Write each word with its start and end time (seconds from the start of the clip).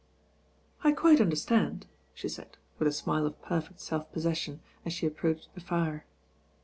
"I 0.83 0.93
quite 0.93 1.21
understand," 1.21 1.85
she 2.15 2.27
said, 2.27 2.57
with 2.79 2.87
a 2.87 2.91
smile 2.91 3.27
of 3.27 3.39
perfect 3.43 3.79
self 3.81 4.11
possession, 4.11 4.59
as 4.83 4.93
she 4.93 5.05
approached 5.05 5.53
the 5.53 5.61
fire. 5.61 6.07